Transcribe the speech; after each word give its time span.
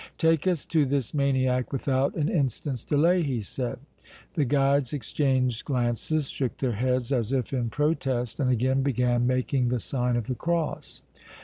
"Take 0.17 0.47
us 0.47 0.65
to 0.65 0.83
this 0.83 1.13
maniac 1.13 1.71
without 1.71 2.15
an 2.15 2.27
instant's 2.27 2.83
delay!" 2.83 3.21
he 3.21 3.39
said. 3.39 3.77
The 4.33 4.45
guides 4.45 4.93
exchanged 4.93 5.63
glances, 5.65 6.27
shook 6.27 6.57
their 6.57 6.71
heads 6.71 7.11
as 7.13 7.31
if 7.31 7.53
in 7.53 7.69
protest 7.69 8.39
and 8.39 8.49
again 8.49 8.81
began 8.81 9.27
making 9.27 9.67
the 9.67 9.79
sign 9.79 10.15
of 10.15 10.25
the 10.25 10.33
cross. 10.33 11.03